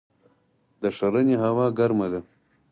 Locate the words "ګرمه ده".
1.77-2.21